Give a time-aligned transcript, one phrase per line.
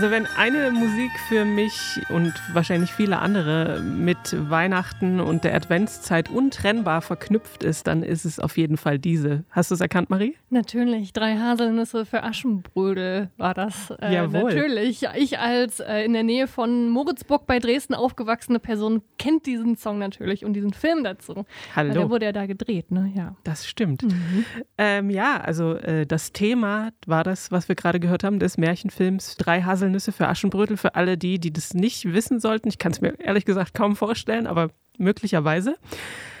[0.00, 6.30] Also wenn eine Musik für mich und wahrscheinlich viele andere mit Weihnachten und der Adventszeit
[6.30, 9.44] untrennbar verknüpft ist, dann ist es auf jeden Fall diese.
[9.50, 10.36] Hast du es erkannt, Marie?
[10.48, 13.90] Natürlich, drei Haselnüsse für Aschenbrödel war das.
[14.00, 14.54] Äh, Jawohl.
[14.54, 15.06] Natürlich.
[15.16, 19.98] Ich als äh, in der Nähe von Moritzburg bei Dresden aufgewachsene Person kennt diesen Song
[19.98, 21.44] natürlich und diesen Film dazu.
[21.76, 21.92] Hallo.
[21.92, 23.12] Der wurde ja da gedreht, ne?
[23.14, 23.36] Ja.
[23.44, 24.04] Das stimmt.
[24.04, 24.46] Mhm.
[24.78, 29.36] Ähm, ja, also äh, das Thema war das, was wir gerade gehört haben, des Märchenfilms
[29.36, 32.68] Drei Haselnüsse Haselnüsse für Aschenbrödel für alle die, die das nicht wissen sollten.
[32.68, 35.76] Ich kann es mir ehrlich gesagt kaum vorstellen, aber möglicherweise.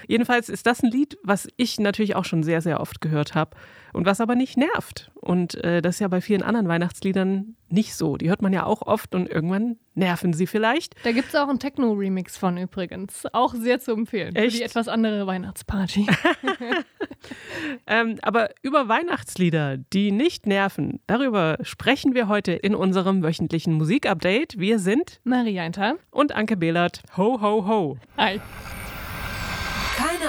[0.06, 3.56] Jedenfalls ist das ein Lied, was ich natürlich auch schon sehr, sehr oft gehört habe
[3.92, 5.10] und was aber nicht nervt.
[5.14, 8.16] Und äh, das ist ja bei vielen anderen Weihnachtsliedern nicht so.
[8.16, 10.94] Die hört man ja auch oft und irgendwann nerven sie vielleicht.
[11.04, 13.24] Da gibt es auch einen Techno-Remix von übrigens.
[13.32, 14.34] Auch sehr zu empfehlen.
[14.34, 14.52] Echt?
[14.52, 16.06] Für die etwas andere Weihnachtsparty.
[17.86, 24.58] ähm, aber über Weihnachtslieder, die nicht nerven, darüber sprechen wir heute in unserem wöchentlichen Musikupdate.
[24.58, 27.02] Wir sind Marie Eintal und Anke Behlert.
[27.16, 27.98] Ho, ho, ho.
[28.16, 28.40] Hi.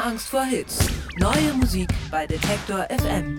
[0.02, 0.88] Keine Angst vor Hits.
[1.19, 3.38] Neue Musik bei Detektor FM.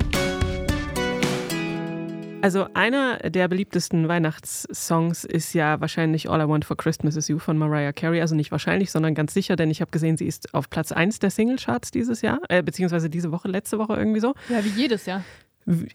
[2.40, 7.38] Also einer der beliebtesten Weihnachtssongs ist ja wahrscheinlich All I Want for Christmas is You
[7.38, 8.20] von Mariah Carey.
[8.20, 11.18] Also nicht wahrscheinlich, sondern ganz sicher, denn ich habe gesehen, sie ist auf Platz 1
[11.18, 14.34] der Singlecharts dieses Jahr, äh, beziehungsweise diese Woche, letzte Woche irgendwie so.
[14.48, 15.24] Ja, wie jedes Jahr.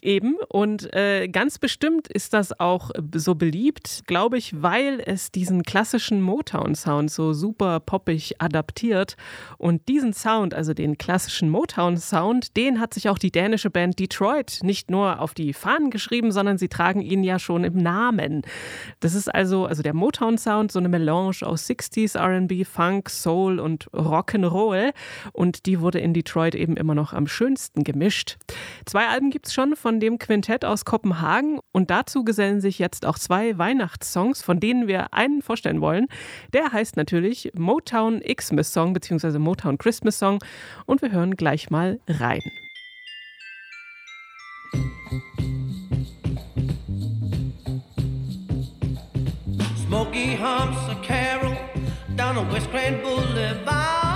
[0.02, 0.38] Eben.
[0.48, 6.22] Und äh, ganz bestimmt ist das auch so beliebt, glaube ich, weil es diesen klassischen
[6.22, 9.18] Motown-Sound so super poppig adaptiert.
[9.58, 14.60] Und diesen Sound, also den klassischen Motown-Sound, den hat sich auch die dänische Band Detroit
[14.64, 18.44] nicht nur auf die Fahnen geschrieben, sondern sie tragen ihn ja schon im Namen.
[19.02, 23.92] Das ist also, also der Motown-Sound, so eine Melange aus 60s, RB, Funk, Soul und
[23.92, 24.94] Rock'n'Roll.
[25.34, 28.38] Und die wurde in Detroit eben immer noch am schönsten gemischt.
[28.86, 33.08] Zwei Alben gibt es schon von dem Quintett aus Kopenhagen und dazu gesellen sich jetzt
[33.08, 36.06] auch zwei Weihnachtssongs, von denen wir einen vorstellen wollen.
[36.54, 39.40] Der heißt natürlich Motown Xmas Song bzw.
[39.40, 40.38] Motown Christmas Song
[40.86, 42.42] und wir hören gleich mal rein.
[49.88, 51.58] Smoky humps a carol
[52.16, 54.07] down on West Grand Boulevard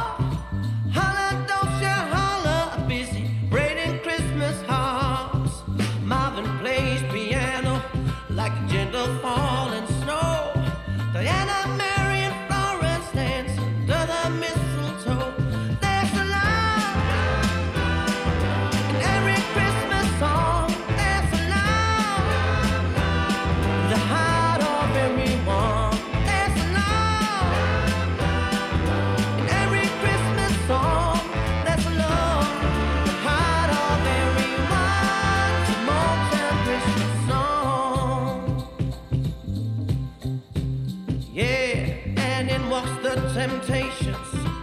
[43.02, 44.16] the temptations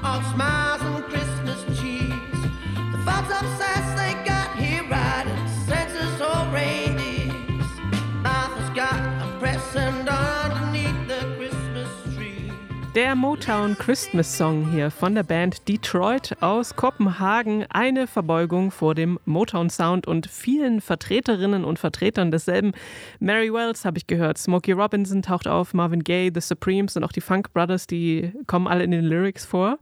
[0.05, 2.13] of smiles and Christmas cheese.
[2.93, 3.68] The thoughts of
[12.99, 17.65] Der Motown Christmas Song hier von der Band Detroit aus Kopenhagen.
[17.69, 22.73] Eine Verbeugung vor dem Motown Sound und vielen Vertreterinnen und Vertretern desselben.
[23.21, 27.13] Mary Wells habe ich gehört, Smokey Robinson taucht auf, Marvin Gaye, The Supremes und auch
[27.13, 29.79] die Funk Brothers, die kommen alle in den Lyrics vor.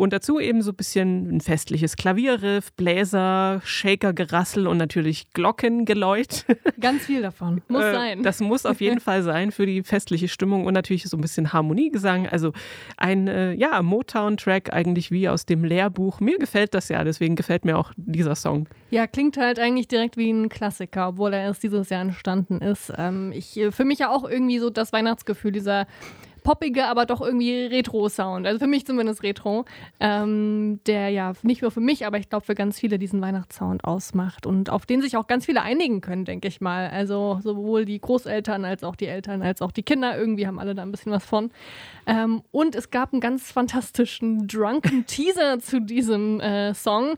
[0.00, 6.46] Und dazu eben so ein bisschen ein festliches Klavierriff, Bläser, Shaker-Gerassel und natürlich Glockengeläut.
[6.80, 7.60] Ganz viel davon.
[7.68, 8.22] Muss äh, sein.
[8.22, 11.52] Das muss auf jeden Fall sein für die festliche Stimmung und natürlich so ein bisschen
[11.52, 12.26] Harmoniegesang.
[12.26, 12.54] Also
[12.96, 16.20] ein äh, ja, Motown-Track eigentlich wie aus dem Lehrbuch.
[16.20, 18.68] Mir gefällt das ja, deswegen gefällt mir auch dieser Song.
[18.88, 22.90] Ja, klingt halt eigentlich direkt wie ein Klassiker, obwohl er erst dieses Jahr entstanden ist.
[22.96, 25.86] Ähm, ich, äh, für mich ja auch irgendwie so das Weihnachtsgefühl, dieser
[26.42, 28.46] poppige, aber doch irgendwie Retro-Sound.
[28.46, 29.64] Also für mich zumindest Retro.
[29.98, 33.84] Ähm, der ja nicht nur für mich, aber ich glaube für ganz viele diesen Weihnachtssound
[33.84, 36.88] ausmacht und auf den sich auch ganz viele einigen können, denke ich mal.
[36.88, 40.74] Also sowohl die Großeltern als auch die Eltern als auch die Kinder irgendwie haben alle
[40.74, 41.50] da ein bisschen was von.
[42.06, 47.16] Ähm, und es gab einen ganz fantastischen Drunken Teaser zu diesem äh, Song.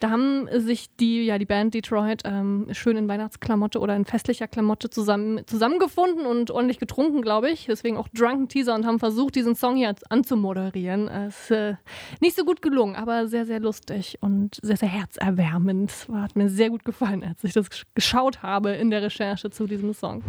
[0.00, 4.48] Da haben sich die, ja, die Band Detroit ähm, schön in Weihnachtsklamotte oder in festlicher
[4.48, 7.66] Klamotte zusammen, zusammengefunden und ordentlich getrunken, glaube ich.
[7.66, 11.08] Deswegen auch Drunken Teaser Teaser und haben versucht, diesen Song hier anzumoderieren.
[11.08, 11.74] Es ist äh,
[12.20, 15.92] nicht so gut gelungen, aber sehr, sehr lustig und sehr, sehr herzerwärmend.
[16.10, 19.92] Hat mir sehr gut gefallen, als ich das geschaut habe in der Recherche zu diesem
[19.92, 20.22] Song.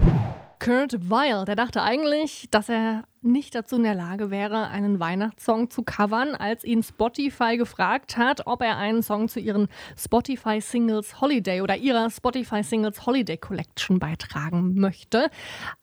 [0.60, 5.70] Kurt Weil, der dachte eigentlich, dass er nicht dazu in der Lage wäre, einen Weihnachtssong
[5.70, 11.22] zu covern, als ihn Spotify gefragt hat, ob er einen Song zu ihren Spotify Singles
[11.22, 15.30] Holiday oder ihrer Spotify Singles Holiday Collection beitragen möchte.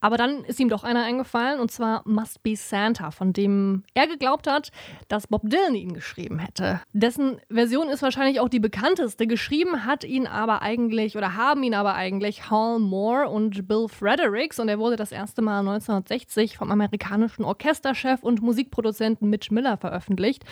[0.01, 4.07] Aber dann ist ihm doch einer eingefallen, und zwar Must Be Santa, von dem er
[4.07, 4.71] geglaubt hat,
[5.09, 6.81] dass Bob Dylan ihn geschrieben hätte.
[6.93, 9.27] Dessen Version ist wahrscheinlich auch die bekannteste.
[9.27, 14.59] Geschrieben hat ihn aber eigentlich oder haben ihn aber eigentlich Hall Moore und Bill Fredericks
[14.59, 20.45] und er wurde das erste Mal 1960 vom amerikanischen Orchesterchef und Musikproduzenten Mitch Miller veröffentlicht.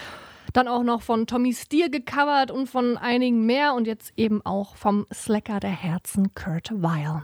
[0.54, 4.74] Dann auch noch von Tommy Steele gecovert und von einigen mehr und jetzt eben auch
[4.74, 7.22] vom Slacker der Herzen Kurt Weil.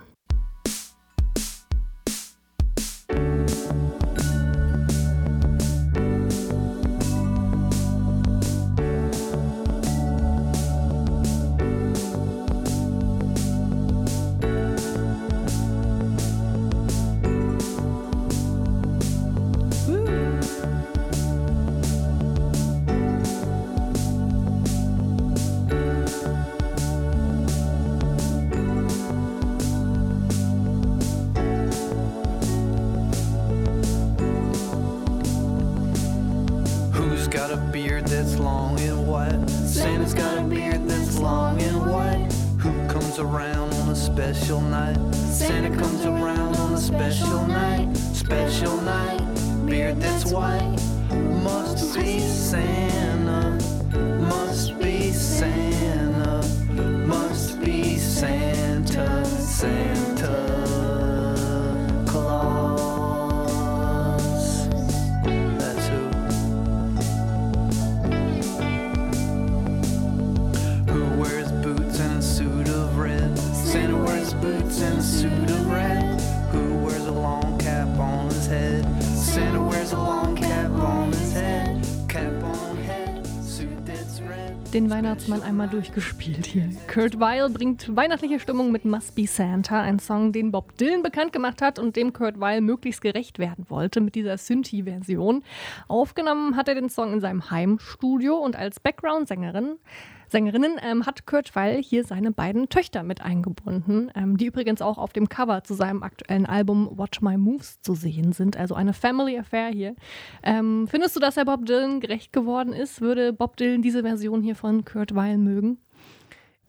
[84.75, 86.69] Den Weihnachtsmann einmal durchgespielt hier.
[86.93, 91.33] Kurt Weil bringt weihnachtliche Stimmung mit Must Be Santa, ein Song, den Bob Dylan bekannt
[91.33, 95.43] gemacht hat und dem Kurt Weil möglichst gerecht werden wollte mit dieser Synthie-Version.
[95.89, 99.77] Aufgenommen hat er den Song in seinem Heimstudio und als Background-Sängerin
[100.31, 104.99] Sängerinnen ähm, hat Kurt Weil hier seine beiden Töchter mit eingebunden, ähm, die übrigens auch
[104.99, 108.57] auf dem Cover zu seinem aktuellen Album Watch My Moves zu sehen sind.
[108.57, 109.95] Also eine Family Affair hier.
[110.43, 113.01] Ähm, findest du, dass er Bob Dylan gerecht geworden ist?
[113.01, 115.79] Würde Bob Dylan diese Version hier von Kurt Weil mögen?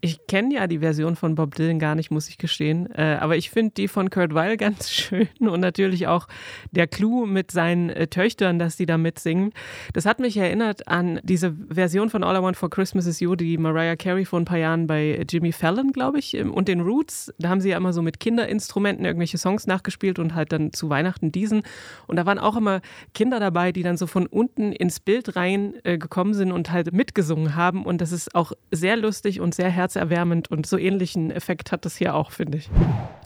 [0.01, 2.89] Ich kenne ja die Version von Bob Dylan gar nicht, muss ich gestehen.
[2.95, 6.27] Äh, aber ich finde die von Kurt Weil ganz schön und natürlich auch
[6.71, 9.51] der Clou mit seinen äh, Töchtern, dass die da mitsingen.
[9.91, 13.35] Das hat mich erinnert an diese Version von All I Want for Christmas is You,
[13.35, 16.79] die Mariah Carey vor ein paar Jahren bei Jimmy Fallon, glaube ich, ähm, und den
[16.79, 17.33] Roots.
[17.37, 20.89] Da haben sie ja immer so mit Kinderinstrumenten irgendwelche Songs nachgespielt und halt dann zu
[20.89, 21.63] Weihnachten diesen.
[22.07, 22.79] Und da waren auch immer
[23.13, 25.99] Kinder dabei, die dann so von unten ins Bild rein äh,
[26.31, 27.85] sind und halt mitgesungen haben.
[27.85, 31.83] Und das ist auch sehr lustig und sehr herzlich herzerwärmend und so ähnlichen Effekt hat
[31.83, 32.69] das hier auch, finde ich.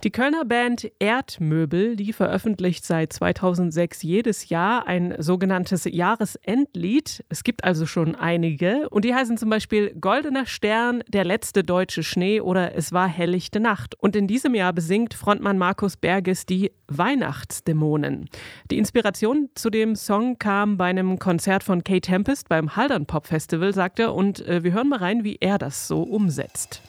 [0.02, 7.24] Die Kölner Band Erdmöbel, die veröffentlicht seit 2006 jedes Jahr ein sogenanntes Jahresendlied.
[7.28, 12.02] Es gibt also schon einige und die heißen zum Beispiel Goldener Stern, Der letzte deutsche
[12.02, 13.94] Schnee oder Es war helllichte Nacht.
[13.98, 18.28] Und in diesem Jahr besingt Frontmann Markus Berges die Weihnachtsdämonen.
[18.70, 23.26] Die Inspiration zu dem Song kam bei einem Konzert von Kate Tempest beim Haldern Pop
[23.26, 26.80] Festival, sagt er, und äh, wir hören mal rein, wie er das so umsetzt jetzt.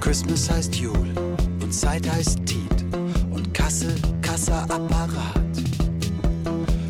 [0.00, 1.08] Christmas heißt Jul
[1.62, 2.84] und Zeit heißt Tiet
[3.30, 5.40] und Kasse, Kassa, Apparat.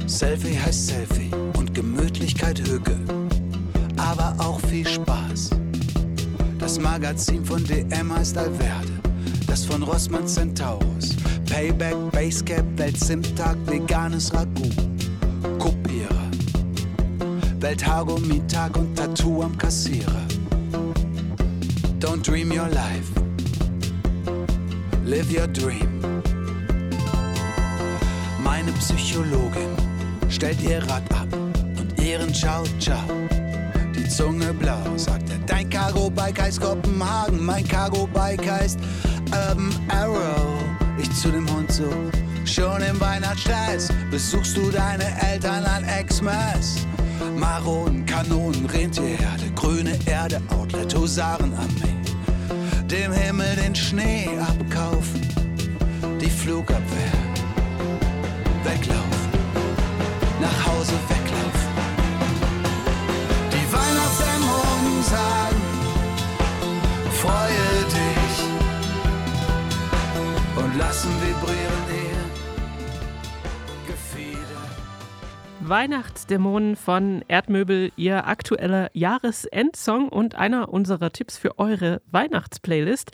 [0.07, 2.97] Selfie heißt Selfie und Gemütlichkeit Hücke,
[3.97, 5.51] aber auch viel Spaß.
[6.59, 8.93] Das Magazin von DM heißt Alverde,
[9.47, 11.17] das von Rossmann Centaurus.
[11.51, 14.90] Payback, Basecap, Weltsimtag, veganes Ragout.
[17.61, 17.71] Kopierer.
[17.71, 20.27] Welthaargummitag und Tattoo am Kassierer.
[21.99, 23.11] Don't dream your life.
[25.05, 26.01] Live your dream.
[28.43, 29.77] Meine Psychologin
[30.29, 32.99] stellt ihr Rad ab und ihren Ciao Ciao.
[33.95, 35.39] Die Zunge blau, sagt er.
[35.47, 38.79] Dein Cargo-Bike heißt Kopenhagen, mein Cargo-Bike heißt
[39.33, 40.70] Urban Arrow.
[41.11, 41.91] Ich zu dem Hund so
[42.45, 46.87] Schon im Weihnachtsstress besuchst du deine Eltern an Xmas.
[47.37, 51.97] Maronen, Kanonen, Rentierherde, grüne Erde, Outlet, Husarenarmee.
[52.87, 55.21] Dem Himmel den Schnee abkaufen,
[56.21, 57.19] die Flugabwehr.
[58.65, 59.31] Weglaufen,
[60.41, 61.71] nach Hause weglaufen.
[63.53, 65.63] Die Weihnachtsdämonen sagen,
[67.13, 68.20] freue dich
[70.81, 72.25] lassen vibrieren ihr
[73.87, 74.63] Gefieder.
[75.61, 83.13] Weihnachtsdämonen von Erdmöbel, ihr aktueller Jahresendsong und einer unserer Tipps für eure Weihnachtsplaylist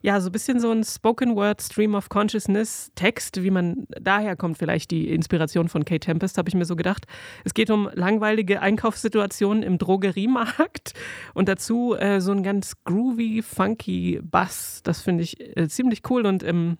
[0.00, 4.36] ja, so ein bisschen so ein Spoken Word, Stream of Consciousness, Text, wie man daher
[4.36, 7.06] kommt, vielleicht die Inspiration von Kate Tempest, habe ich mir so gedacht.
[7.44, 10.94] Es geht um langweilige Einkaufssituationen im Drogeriemarkt
[11.34, 14.82] und dazu äh, so ein ganz groovy, funky Bass.
[14.84, 16.78] Das finde ich äh, ziemlich cool und im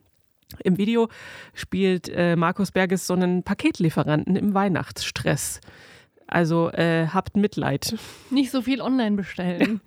[0.65, 1.09] im Video
[1.55, 5.61] spielt äh, Markus Berges so einen Paketlieferanten im Weihnachtsstress.
[6.27, 7.97] Also äh, habt Mitleid.
[8.31, 9.81] Nicht so viel online bestellen.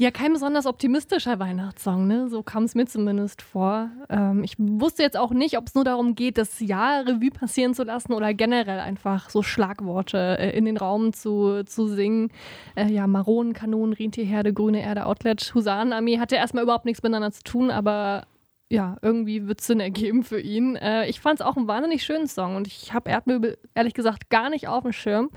[0.00, 2.30] Ja, kein besonders optimistischer Weihnachtssong, ne?
[2.30, 3.90] So kam es mir zumindest vor.
[4.08, 7.74] Ähm, ich wusste jetzt auch nicht, ob es nur darum geht, das Jahr Revue passieren
[7.74, 12.30] zu lassen oder generell einfach so Schlagworte äh, in den Raum zu, zu singen.
[12.76, 17.42] Äh, ja, Maronen, Kanonen, Rentierherde, grüne Erde, Outlet, Husarenarmee hatte erstmal überhaupt nichts miteinander zu
[17.42, 18.22] tun, aber
[18.70, 20.76] ja, irgendwie wird es Sinn ergeben für ihn.
[20.76, 24.30] Äh, ich fand es auch einen wahnsinnig schönen Song und ich habe Erdmöbel ehrlich gesagt
[24.30, 25.30] gar nicht auf dem Schirm.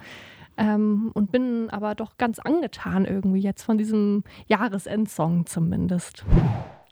[0.56, 6.26] Ähm, und bin aber doch ganz angetan irgendwie jetzt von diesem Jahresendsong zumindest.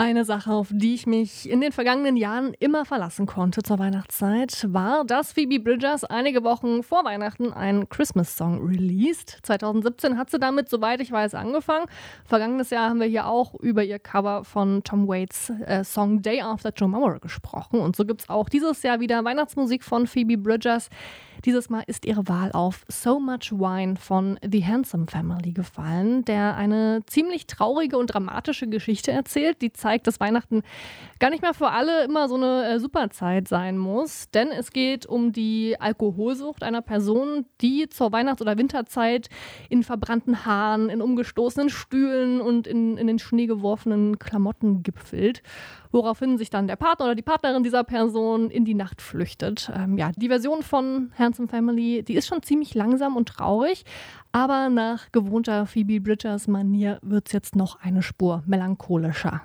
[0.02, 4.66] Eine Sache, auf die ich mich in den vergangenen Jahren immer verlassen konnte zur Weihnachtszeit,
[4.74, 9.38] war, dass Phoebe Bridgers einige Wochen vor Weihnachten einen Christmas-Song released.
[9.44, 11.86] 2017 hat sie damit, soweit ich weiß, angefangen.
[12.26, 16.42] Vergangenes Jahr haben wir hier auch über ihr Cover von Tom Waits äh, Song Day
[16.42, 17.80] After Tomorrow gesprochen.
[17.80, 20.90] Und so gibt es auch dieses Jahr wieder Weihnachtsmusik von Phoebe Bridgers.
[21.46, 26.56] Dieses Mal ist ihre Wahl auf So Much Wine von The Handsome Family gefallen, der
[26.56, 30.64] eine ziemlich traurige und dramatische Geschichte erzählt, die zeigt, dass Weihnachten
[31.20, 34.30] gar nicht mehr für alle immer so eine äh, Superzeit sein muss.
[34.32, 39.30] Denn es geht um die Alkoholsucht einer Person, die zur Weihnachts- oder Winterzeit
[39.70, 45.42] in verbrannten Haaren, in umgestoßenen Stühlen und in, in den Schnee geworfenen Klamotten gipfelt
[45.92, 49.72] woraufhin sich dann der Partner oder die Partnerin dieser Person in die Nacht flüchtet.
[49.76, 53.84] Ähm, ja, die Version von Handsome Family, die ist schon ziemlich langsam und traurig,
[54.32, 59.42] aber nach gewohnter Phoebe Bridgers Manier wird es jetzt noch eine Spur melancholischer.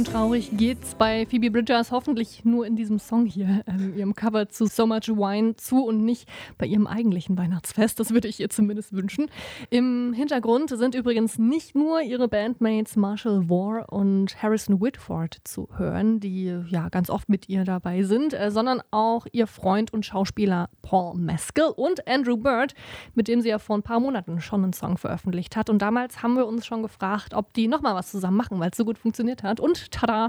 [0.00, 4.48] und traurig geht's bei Phoebe Bridgers hoffentlich nur in diesem Song hier, ähm, ihrem Cover
[4.48, 7.98] zu So Much Wine zu und nicht bei ihrem eigentlichen Weihnachtsfest.
[7.98, 9.26] Das würde ich ihr zumindest wünschen.
[9.70, 16.20] Im Hintergrund sind übrigens nicht nur ihre Bandmates Marshall War und Harrison Whitford zu hören,
[16.20, 20.70] die ja ganz oft mit ihr dabei sind, äh, sondern auch ihr Freund und Schauspieler
[20.82, 22.74] Paul Mescal und Andrew Bird,
[23.16, 25.68] mit dem sie ja vor ein paar Monaten schon einen Song veröffentlicht hat.
[25.68, 28.76] Und damals haben wir uns schon gefragt, ob die nochmal was zusammen machen, weil es
[28.76, 29.58] so gut funktioniert hat.
[29.58, 30.19] Und tada,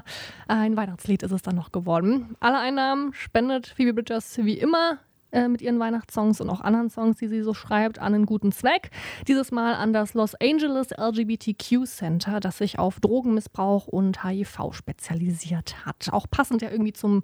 [0.47, 2.35] ein Weihnachtslied ist es dann noch geworden.
[2.39, 4.99] Alle Einnahmen spendet Phoebe Bridgers wie immer
[5.31, 8.51] äh, mit ihren Weihnachtssongs und auch anderen Songs, die sie so schreibt, an einen guten
[8.51, 8.91] Zweck.
[9.27, 15.85] Dieses Mal an das Los Angeles LGBTQ Center, das sich auf Drogenmissbrauch und HIV spezialisiert
[15.85, 16.09] hat.
[16.11, 17.23] Auch passend ja irgendwie zum,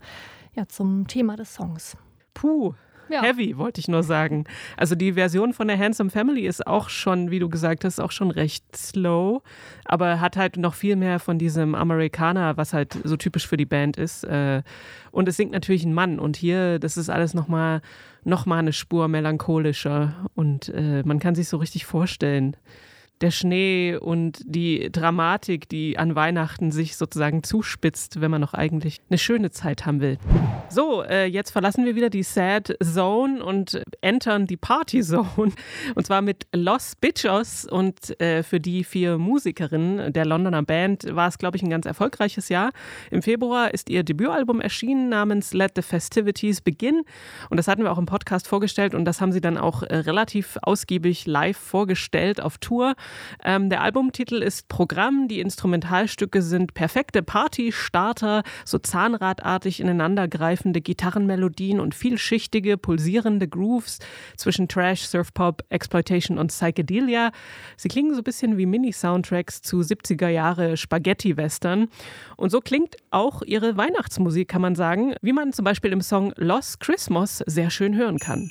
[0.56, 1.98] ja, zum Thema des Songs.
[2.34, 2.74] Puh.
[3.10, 3.22] Ja.
[3.22, 4.46] Heavy, wollte ich nur sagen.
[4.76, 8.12] Also die Version von der Handsome Family ist auch schon, wie du gesagt hast, auch
[8.12, 9.42] schon recht slow,
[9.86, 13.66] aber hat halt noch viel mehr von diesem Amerikaner, was halt so typisch für die
[13.66, 14.24] Band ist.
[14.24, 14.64] Äh,
[15.12, 16.20] Und es singt natürlich ein Mann.
[16.20, 17.82] Und hier, das ist alles nochmal
[18.24, 20.30] noch mal eine Spur melancholischer.
[20.36, 22.58] Und äh, man kann sich so richtig vorstellen,
[23.22, 28.98] der Schnee und die Dramatik, die an Weihnachten sich sozusagen zuspitzt, wenn man noch eigentlich
[29.10, 30.18] eine schöne Zeit haben will.
[30.70, 35.54] So, äh, jetzt verlassen wir wieder die Sad Zone und entern die Party Zone.
[35.96, 37.66] Und zwar mit Los Bitchos.
[37.66, 41.86] Und äh, für die vier Musikerinnen der Londoner Band war es, glaube ich, ein ganz
[41.86, 42.72] erfolgreiches Jahr.
[43.12, 47.04] Im Februar ist ihr Debütalbum erschienen namens Let the Festivities Begin.
[47.50, 49.96] Und das hatten wir auch im Podcast vorgestellt und das haben sie dann auch äh,
[49.96, 52.96] relativ ausgiebig live vorgestellt auf Tour.
[53.44, 55.28] Ähm, der Albumtitel ist Programm.
[55.28, 64.00] Die Instrumentalstücke sind perfekte Party-Starter, so zahnradartig ineinandergreifende Gitarrenmelodien und vielschichtige, pulsierende Grooves
[64.36, 67.32] zwischen Trash, Surfpop, Exploitation und Psychedelia.
[67.76, 71.88] Sie klingen so ein bisschen wie Mini-Soundtracks zu 70er Jahre Spaghetti-Western.
[72.36, 76.34] Und so klingt auch ihre Weihnachtsmusik, kann man sagen, wie man zum Beispiel im Song
[76.36, 78.50] Lost Christmas sehr schön hören kann.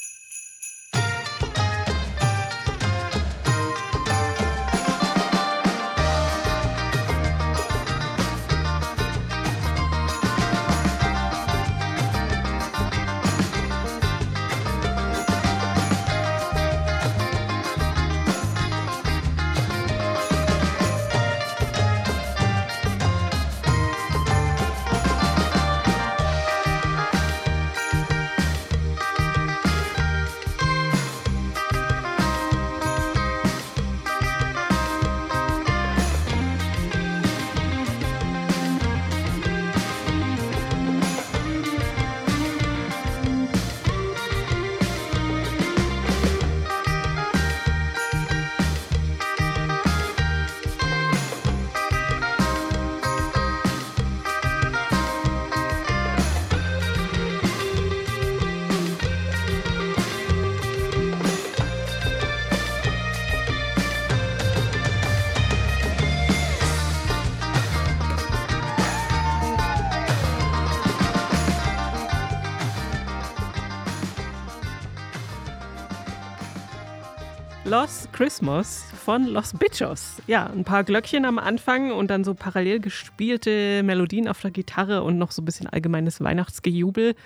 [77.69, 80.23] Los Christmas von Los Bichos.
[80.29, 85.03] Ja, ein paar Glöckchen am Anfang und dann so parallel gespielte Melodien auf der Gitarre
[85.03, 87.17] und noch so ein bisschen allgemeines Weihnachtsgejubel.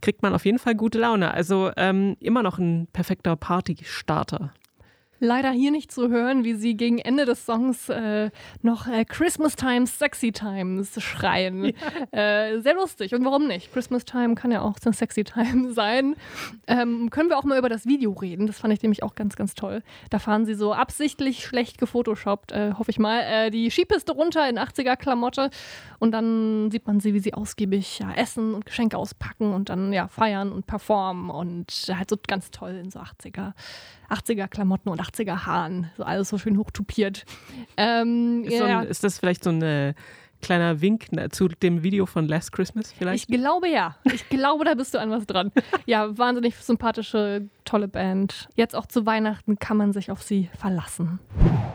[0.00, 1.32] Kriegt man auf jeden Fall gute Laune.
[1.32, 4.52] Also ähm, immer noch ein perfekter Partystarter
[5.20, 8.30] leider hier nicht zu hören, wie sie gegen Ende des Songs äh,
[8.62, 11.64] noch äh, Christmas Times, Sexy Times schreien.
[11.64, 11.72] Ja.
[12.10, 13.14] Äh, sehr lustig.
[13.14, 13.72] Und warum nicht?
[13.72, 16.16] Christmas Time kann ja auch eine Sexy Time sein.
[16.66, 18.46] Ähm, können wir auch mal über das Video reden?
[18.46, 19.82] Das fand ich nämlich auch ganz, ganz toll.
[20.10, 24.48] Da fahren sie so absichtlich schlecht gefotoshoppt, äh, hoffe ich mal, äh, die Skipiste runter
[24.48, 25.50] in 80er-Klamotte.
[25.98, 29.92] Und dann sieht man sie, wie sie ausgiebig ja, essen und Geschenke auspacken und dann
[29.92, 33.52] ja feiern und performen und halt so ganz toll in so 80er
[34.14, 35.90] 80er Klamotten und 80er Haaren.
[35.96, 37.24] So alles so schön hochtupiert.
[37.76, 39.94] Ähm, ist, so ein, ist, das vielleicht so ein äh,
[40.44, 43.28] kleiner Wink zu dem Video von Last Christmas vielleicht?
[43.28, 43.96] Ich glaube ja.
[44.04, 45.50] Ich glaube, da bist du an was dran.
[45.86, 48.48] Ja, wahnsinnig sympathische, tolle Band.
[48.54, 51.18] Jetzt auch zu Weihnachten kann man sich auf sie verlassen.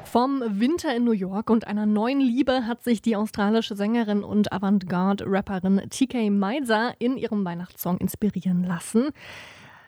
[0.03, 4.51] Vom Winter in New York und einer neuen Liebe hat sich die australische Sängerin und
[4.51, 9.09] Avantgarde-Rapperin TK Meiser in ihrem Weihnachtssong inspirieren lassen.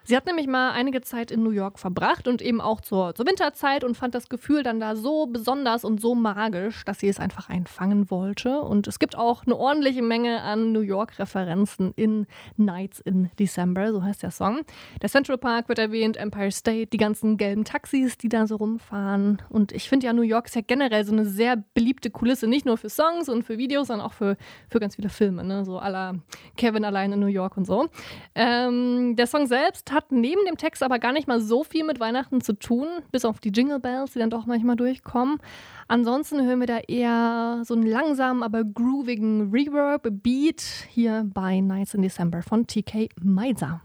[0.03, 3.27] Sie hat nämlich mal einige Zeit in New York verbracht und eben auch zur, zur
[3.27, 7.19] Winterzeit und fand das Gefühl dann da so besonders und so magisch, dass sie es
[7.19, 8.61] einfach einfangen wollte.
[8.61, 12.25] Und es gibt auch eine ordentliche Menge an New York-Referenzen in
[12.57, 14.61] Nights in December, so heißt der Song.
[15.01, 19.41] Der Central Park wird erwähnt, Empire State, die ganzen gelben Taxis, die da so rumfahren.
[19.49, 22.65] Und ich finde ja, New York ist ja generell so eine sehr beliebte Kulisse, nicht
[22.65, 24.35] nur für Songs und für Videos, sondern auch für,
[24.67, 25.63] für ganz viele Filme, ne?
[25.63, 26.15] so aller
[26.57, 27.87] Kevin allein in New York und so.
[28.33, 31.99] Ähm, der Song selbst hat neben dem Text aber gar nicht mal so viel mit
[31.99, 35.37] Weihnachten zu tun, bis auf die Jingle Bells, die dann doch manchmal durchkommen.
[35.87, 42.01] Ansonsten hören wir da eher so einen langsamen, aber groovigen Reverb-Beat hier bei Nights in
[42.01, 43.81] December von TK Meiser.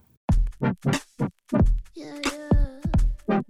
[1.94, 3.40] Yeah, yeah.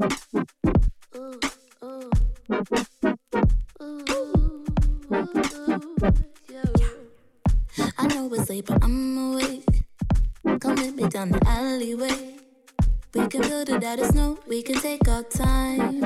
[1.17, 1.39] Ooh,
[1.83, 2.11] ooh.
[7.99, 9.65] I know it's late, but I'm awake.
[10.61, 12.46] Come meet me down the alleyway.
[13.17, 16.05] We can build it out of snow, we can take our time.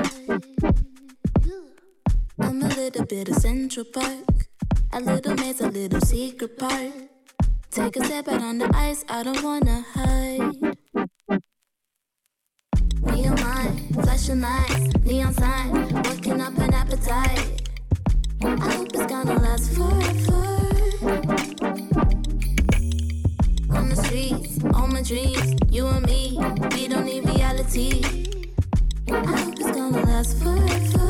[2.38, 4.46] I'm a little bit of Central Park.
[4.92, 6.92] A little maze, a little secret part.
[7.72, 10.76] Take a step out on the ice, I don't wanna hide.
[13.02, 15.72] Neon light, flashing lights, neon sign,
[16.04, 17.68] working up an appetite.
[18.44, 20.39] I hope it's gonna last forever.
[25.00, 26.36] My dreams, you and me,
[26.72, 28.02] we don't need reality.
[29.10, 31.09] I hope it's gonna last forever.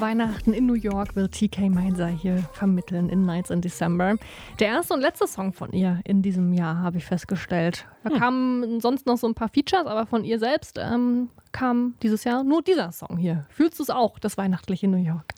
[0.00, 4.16] Weihnachten in New York will TK Mainzer hier vermitteln in Nights in December.
[4.58, 7.86] Der erste und letzte Song von ihr in diesem Jahr, habe ich festgestellt.
[8.04, 8.18] Da hm.
[8.18, 12.44] kamen sonst noch so ein paar Features, aber von ihr selbst ähm, kam dieses Jahr
[12.44, 13.46] nur dieser Song hier.
[13.50, 15.34] Fühlst du es auch, das weihnachtliche New York?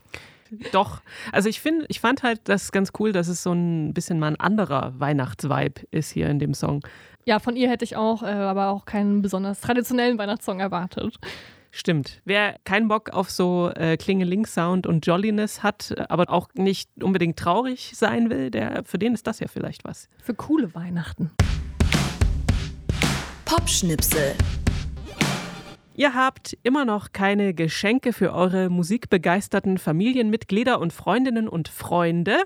[0.70, 1.00] Doch.
[1.32, 4.28] Also ich finde, ich fand halt das ganz cool, dass es so ein bisschen mal
[4.28, 6.86] ein anderer Weihnachtsvibe ist hier in dem Song.
[7.24, 11.18] Ja, von ihr hätte ich auch, äh, aber auch keinen besonders traditionellen Weihnachtssong erwartet.
[11.74, 12.20] Stimmt.
[12.26, 17.92] Wer keinen Bock auf so äh, Klingeling-Sound und Jolliness hat, aber auch nicht unbedingt traurig
[17.94, 20.10] sein will, der, für den ist das ja vielleicht was.
[20.22, 21.30] Für coole Weihnachten.
[23.46, 24.34] Popschnipsel.
[25.94, 32.36] Ihr habt immer noch keine Geschenke für eure musikbegeisterten Familienmitglieder und Freundinnen und Freunde.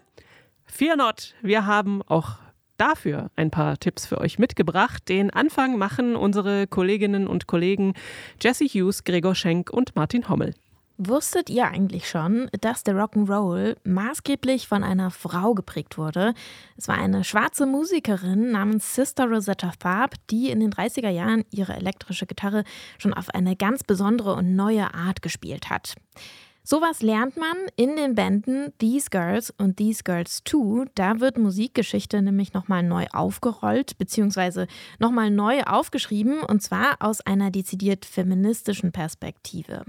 [0.67, 2.37] Fear not, wir haben auch
[2.77, 5.09] dafür ein paar Tipps für euch mitgebracht.
[5.09, 7.95] Den Anfang machen unsere Kolleginnen und Kollegen
[8.41, 10.55] Jesse Hughes, Gregor Schenk und Martin Hommel.
[10.99, 16.33] Wusstet ihr eigentlich schon, dass der Rock'n'Roll maßgeblich von einer Frau geprägt wurde?
[16.79, 21.75] Es war eine schwarze Musikerin namens Sister Rosetta Tharpe, die in den 30er Jahren ihre
[21.77, 22.65] elektrische Gitarre
[22.97, 25.97] schon auf eine ganz besondere und neue Art gespielt hat.
[26.69, 30.87] Sowas lernt man in den Bänden These Girls und These Girls Too.
[30.97, 34.67] Da wird Musikgeschichte nämlich nochmal neu aufgerollt, beziehungsweise
[34.99, 39.85] nochmal neu aufgeschrieben, und zwar aus einer dezidiert feministischen Perspektive.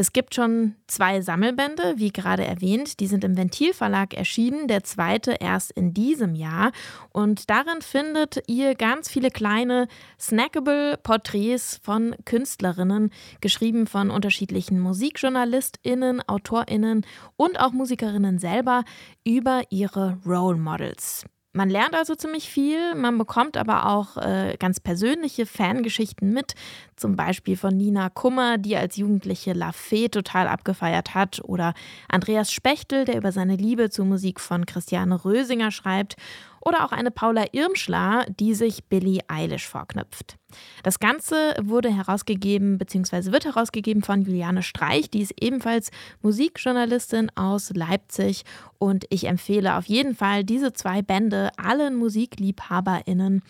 [0.00, 3.00] Es gibt schon zwei Sammelbände, wie gerade erwähnt.
[3.00, 6.70] Die sind im Ventilverlag erschienen, der zweite erst in diesem Jahr.
[7.10, 16.22] Und darin findet ihr ganz viele kleine, snackable Porträts von Künstlerinnen, geschrieben von unterschiedlichen MusikjournalistInnen,
[16.28, 17.04] AutorInnen
[17.36, 18.84] und auch Musikerinnen selber
[19.24, 21.24] über ihre Role Models.
[21.54, 26.54] Man lernt also ziemlich viel, man bekommt aber auch äh, ganz persönliche Fangeschichten mit,
[26.94, 31.72] zum Beispiel von Nina Kummer, die als Jugendliche La Fee total abgefeiert hat, oder
[32.08, 36.16] Andreas Spechtel, der über seine Liebe zur Musik von Christiane Rösinger schreibt,
[36.60, 40.36] oder auch eine Paula Irmschler, die sich Billie Eilish vorknüpft.
[40.82, 43.32] Das Ganze wurde herausgegeben bzw.
[43.32, 45.90] wird herausgegeben von Juliane Streich, die ist ebenfalls
[46.22, 48.44] Musikjournalistin aus Leipzig
[48.78, 53.42] und ich empfehle auf jeden Fall diese zwei Bände allen Musikliebhaberinnen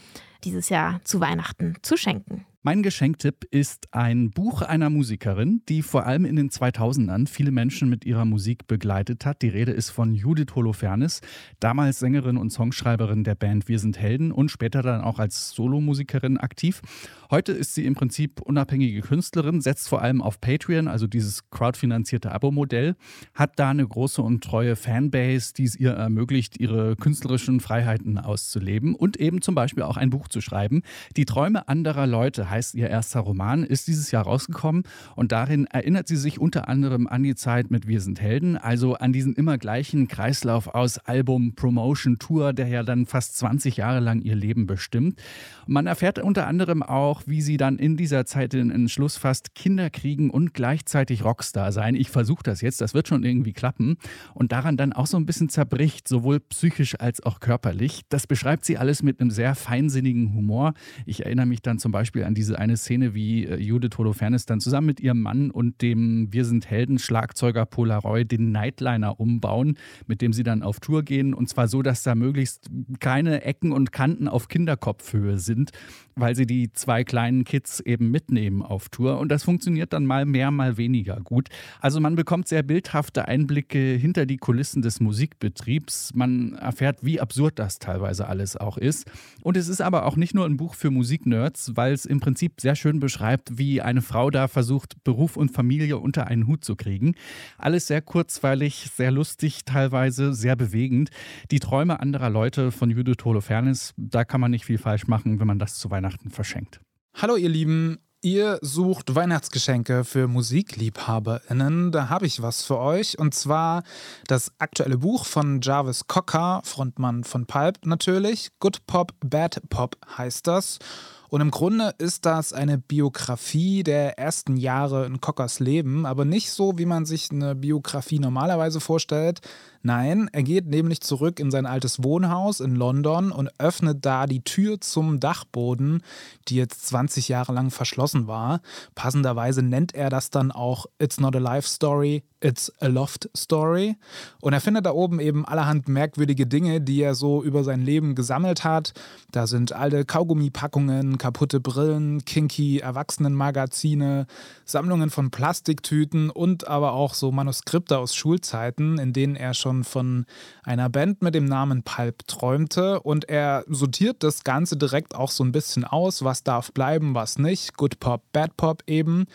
[0.44, 2.46] dieses Jahr zu Weihnachten zu schenken.
[2.62, 7.88] Mein Geschenktipp ist ein Buch einer Musikerin, die vor allem in den 2000ern viele Menschen
[7.88, 9.42] mit ihrer Musik begleitet hat.
[9.42, 11.20] Die Rede ist von Judith Holofernes,
[11.60, 16.36] damals Sängerin und Songschreiberin der Band Wir sind Helden und später dann auch als Solomusikerin
[16.36, 16.82] aktiv.
[17.30, 22.32] Heute ist sie im Prinzip unabhängige Künstlerin, setzt vor allem auf Patreon, also dieses crowdfinanzierte
[22.32, 22.96] Abo-Modell,
[23.34, 28.96] hat da eine große und treue Fanbase, die es ihr ermöglicht, ihre künstlerischen Freiheiten auszuleben
[28.96, 30.82] und eben zum Beispiel auch ein Buch zu schreiben.
[31.16, 34.84] Die Träume anderer Leute heißt ihr erster Roman, ist dieses Jahr rausgekommen
[35.16, 38.94] und darin erinnert sie sich unter anderem an die Zeit mit Wir sind Helden, also
[38.94, 44.00] an diesen immer gleichen Kreislauf aus Album, Promotion, Tour, der ja dann fast 20 Jahre
[44.00, 45.20] lang ihr Leben bestimmt.
[45.66, 49.90] Man erfährt unter anderem auch, wie sie dann in dieser Zeit den Entschluss fasst, Kinder
[49.90, 51.94] kriegen und gleichzeitig Rockstar sein.
[51.94, 53.96] Ich versuche das jetzt, das wird schon irgendwie klappen
[54.34, 58.02] und daran dann auch so ein bisschen zerbricht, sowohl psychisch als auch körperlich.
[58.08, 60.74] Das beschreibt sie alles mit einem sehr feinsinnigen Humor.
[61.06, 64.60] Ich erinnere mich dann zum Beispiel an diese eine Szene, wie äh, Judith Holofernes dann
[64.60, 70.22] zusammen mit ihrem Mann und dem Wir sind Helden Schlagzeuger Polaroid den Nightliner umbauen, mit
[70.22, 71.34] dem sie dann auf Tour gehen.
[71.34, 72.70] Und zwar so, dass da möglichst
[73.00, 75.72] keine Ecken und Kanten auf Kinderkopfhöhe sind,
[76.18, 79.18] weil sie die zwei kleinen Kids eben mitnehmen auf Tour.
[79.18, 81.48] Und das funktioniert dann mal mehr, mal weniger gut.
[81.80, 86.12] Also man bekommt sehr bildhafte Einblicke hinter die Kulissen des Musikbetriebs.
[86.14, 89.10] Man erfährt, wie absurd das teilweise alles auch ist.
[89.42, 92.60] Und es ist aber auch nicht nur ein Buch für Musiknerds, weil es im Prinzip
[92.60, 96.76] sehr schön beschreibt, wie eine Frau da versucht, Beruf und Familie unter einen Hut zu
[96.76, 97.14] kriegen.
[97.56, 101.10] Alles sehr kurzweilig, sehr lustig, teilweise sehr bewegend.
[101.50, 105.46] Die Träume anderer Leute von Judith Holofernes, da kann man nicht viel falsch machen, wenn
[105.46, 106.80] man das zu Weihnachten verschenkt.
[107.14, 111.92] Hallo ihr Lieben, Ihr sucht Weihnachtsgeschenke für MusikliebhaberInnen.
[111.92, 113.16] Da habe ich was für euch.
[113.16, 113.84] Und zwar
[114.26, 118.50] das aktuelle Buch von Jarvis Cocker, Frontmann von Pulp natürlich.
[118.58, 120.80] Good Pop, Bad Pop heißt das.
[121.28, 126.50] Und im Grunde ist das eine Biografie der ersten Jahre in Cockers Leben, aber nicht
[126.50, 129.40] so, wie man sich eine Biografie normalerweise vorstellt,
[129.82, 134.42] Nein, er geht nämlich zurück in sein altes Wohnhaus in London und öffnet da die
[134.42, 136.02] Tür zum Dachboden,
[136.48, 138.60] die jetzt 20 Jahre lang verschlossen war.
[138.94, 143.96] Passenderweise nennt er das dann auch It's Not a Life Story, It's a Loft Story.
[144.40, 148.14] Und er findet da oben eben allerhand merkwürdige Dinge, die er so über sein Leben
[148.14, 148.92] gesammelt hat.
[149.32, 154.26] Da sind alte Kaugummipackungen, kaputte Brillen, kinky Erwachsenenmagazine,
[154.64, 160.26] Sammlungen von Plastiktüten und aber auch so Manuskripte aus Schulzeiten, in denen er schon von
[160.62, 163.00] einer Band mit dem Namen Pulp träumte.
[163.00, 167.38] Und er sortiert das Ganze direkt auch so ein bisschen aus, was darf bleiben, was
[167.38, 167.76] nicht.
[167.76, 169.26] Good Pop, Bad Pop eben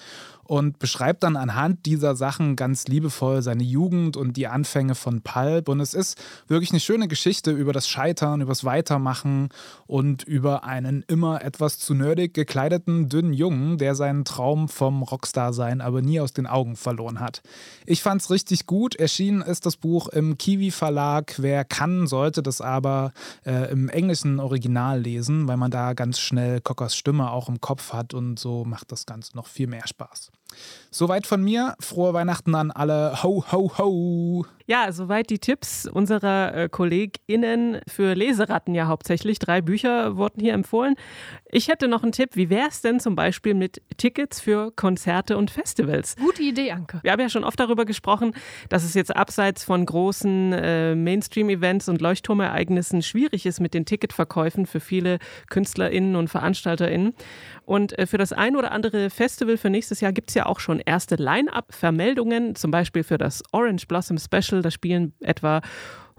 [0.45, 5.69] und beschreibt dann anhand dieser Sachen ganz liebevoll seine Jugend und die Anfänge von Pulp.
[5.69, 9.49] Und es ist wirklich eine schöne Geschichte über das Scheitern, über das Weitermachen
[9.87, 15.81] und über einen immer etwas zu nerdig gekleideten, dünnen Jungen, der seinen Traum vom Rockstar-Sein
[15.81, 17.41] aber nie aus den Augen verloren hat.
[17.85, 18.95] Ich fand es richtig gut.
[18.95, 21.35] Erschienen ist das Buch im Kiwi-Verlag.
[21.37, 23.13] Wer kann, sollte das aber
[23.45, 27.93] äh, im englischen Original lesen, weil man da ganz schnell Cockers Stimme auch im Kopf
[27.93, 30.31] hat und so macht das Ganze noch viel mehr Spaß.
[30.91, 31.75] Soweit von mir.
[31.79, 33.23] Frohe Weihnachten an alle.
[33.23, 34.45] Ho, ho, ho.
[34.65, 39.39] Ja, soweit die Tipps unserer äh, KollegInnen für Leseratten ja hauptsächlich.
[39.39, 40.95] Drei Bücher wurden hier empfohlen.
[41.51, 42.31] Ich hätte noch einen Tipp.
[42.35, 46.15] Wie wäre es denn zum Beispiel mit Tickets für Konzerte und Festivals?
[46.15, 46.99] Gute Idee, Anke.
[47.03, 48.33] Wir haben ja schon oft darüber gesprochen,
[48.69, 54.65] dass es jetzt abseits von großen äh, Mainstream-Events und Leuchtturmereignissen schwierig ist mit den Ticketverkäufen
[54.65, 57.13] für viele KünstlerInnen und VeranstalterInnen.
[57.65, 60.59] Und äh, für das ein oder andere Festival für nächstes Jahr gibt es ja auch
[60.59, 64.52] schon erste Line-Up-Vermeldungen, zum Beispiel für das Orange Blossom Special.
[64.61, 65.61] Da spielen etwa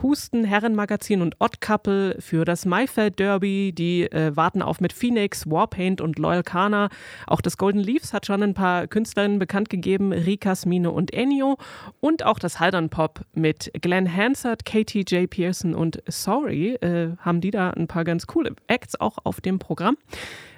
[0.02, 3.72] Husten, Herrenmagazin und Odd Couple für das Maifeld Derby.
[3.72, 6.88] Die äh, warten auf mit Phoenix, Warpaint und Loyal Kana.
[7.26, 11.58] Auch das Golden Leaves hat schon ein paar Künstlerinnen bekannt gegeben, Rika, Smine und Ennio.
[12.00, 15.28] Und auch das Haldern Pop mit Glenn Hansard, Katie J.
[15.28, 19.58] Pearson und Sorry äh, haben die da ein paar ganz coole Acts auch auf dem
[19.58, 19.96] Programm.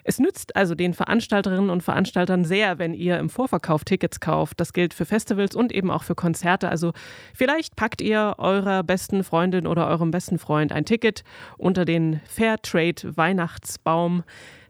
[0.08, 4.60] Es nützt also den Veranstalterinnen und Veranstaltern sehr, wenn ihr im Vorverkauf Tickets kauft.
[4.60, 6.68] Das gilt für Festivals und eben auch für Konzerte.
[6.68, 6.92] Also
[7.34, 11.24] vielleicht packt ihr eurer besten Freundin oder eurem besten Freund ein Ticket
[11.58, 14.22] unter den Fairtrade Weihnachtsbaum.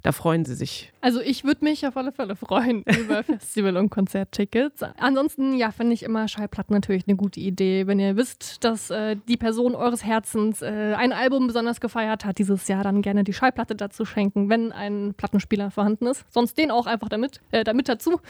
[0.07, 0.93] Da freuen sie sich.
[1.01, 4.85] Also ich würde mich auf alle Fälle freuen über Festival- und Konzerttickets.
[4.99, 7.89] Ansonsten, ja, finde ich immer Schallplatten natürlich eine gute Idee.
[7.89, 12.39] Wenn ihr wisst, dass äh, die Person eures Herzens äh, ein Album besonders gefeiert hat
[12.39, 16.25] dieses Jahr, dann gerne die Schallplatte dazu schenken, wenn ein Plattenspieler vorhanden ist.
[16.33, 18.21] Sonst den auch einfach damit, äh, damit dazu.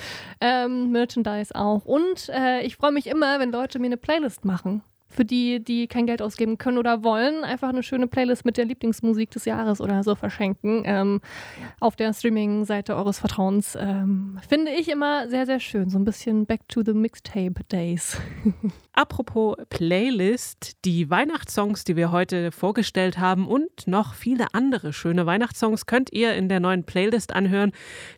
[0.40, 1.84] Ähm, Merchandise auch.
[1.84, 4.82] Und äh, ich freue mich immer, wenn Leute mir eine Playlist machen
[5.16, 8.66] für die, die kein Geld ausgeben können oder wollen, einfach eine schöne Playlist mit der
[8.66, 10.83] Lieblingsmusik des Jahres oder so verschenken.
[10.85, 11.20] Ähm,
[11.81, 13.76] auf der Streaming-Seite eures Vertrauens.
[13.81, 15.88] Ähm, finde ich immer sehr, sehr schön.
[15.88, 18.20] So ein bisschen Back to the Mixtape Days.
[18.92, 25.87] Apropos Playlist, die Weihnachtssongs, die wir heute vorgestellt haben und noch viele andere schöne Weihnachtssongs
[25.87, 27.72] könnt ihr in der neuen Playlist anhören,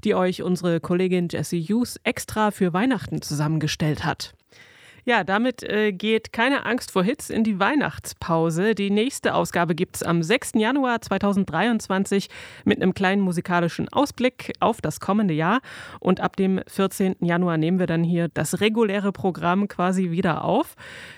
[0.04, 4.34] die euch unsere Kollegin Jessie Hughes extra für Weihnachten zusammengestellt hat.
[5.04, 8.74] Ja, damit äh, geht keine Angst vor Hits in die Weihnachtspause.
[8.74, 10.52] Die nächste Ausgabe gibt es am 6.
[10.54, 12.28] Januar 2023
[12.64, 15.60] mit einem kleinen musikalischen Ausblick auf das kommende Jahr.
[16.00, 17.16] Und ab dem 14.
[17.20, 20.74] Januar nehmen wir dann hier das reguläre Programm quasi wieder auf.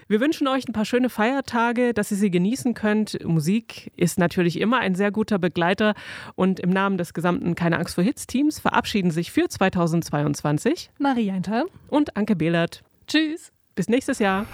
[0.08, 3.24] Wir wünschen euch ein paar schöne Feiertage, dass ihr sie genießen könnt.
[3.24, 5.94] Musik ist natürlich immer ein sehr guter Begleiter.
[6.34, 11.30] Und im Namen des gesamten Keine Angst vor Hits Teams verabschieden sich für 2022 Marie
[11.30, 12.82] Eintal und Anke Behlert.
[13.06, 13.52] Tschüss.
[13.74, 14.46] Bis nächstes Jahr.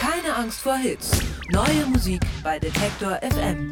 [0.00, 1.10] Keine Angst vor Hits.
[1.50, 3.70] Neue Musik bei Detektor FM.